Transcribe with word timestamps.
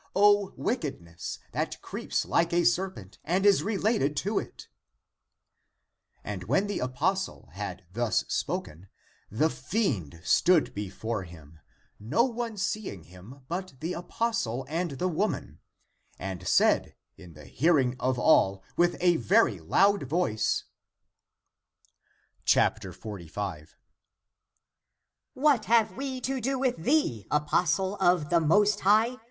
O 0.15 0.55
wickedness 0.57 1.37
that 1.51 1.79
creeps 1.83 2.25
like 2.25 2.51
a 2.53 2.63
ser 2.65 2.89
pent 2.89 3.19
and 3.23 3.45
is 3.45 3.61
related 3.61 4.17
to 4.17 4.39
it!" 4.39 4.67
And 6.23 6.45
when 6.45 6.65
the 6.65 6.79
apostle 6.79 7.49
had 7.51 7.85
thus 7.93 8.25
spoken, 8.27 8.89
the 9.29 9.51
fiend 9.51 10.19
stood 10.23 10.73
before 10.73 11.25
him, 11.25 11.59
no 11.99 12.23
one 12.23 12.57
seeing 12.57 13.03
him 13.03 13.41
but 13.47 13.75
the 13.79 13.93
apostle 13.93 14.65
and 14.67 14.97
the 14.97 15.07
woman, 15.07 15.59
and 16.17 16.47
said 16.47 16.95
in 17.15 17.35
the 17.35 17.45
hearing 17.45 17.95
of 17.99 18.17
all 18.17 18.63
with 18.75 18.97
a 19.01 19.17
very 19.17 19.59
loud 19.59 20.01
voice: 20.09 20.63
45." 22.51 23.75
What 25.35 25.65
have 25.65 25.95
we 25.95 26.19
to 26.21 26.41
do 26.41 26.57
with 26.57 26.77
thee, 26.77 27.27
apostle 27.29 27.97
of 27.97 28.31
the 28.31 28.39
Alost 28.39 28.79
High? 28.79 29.17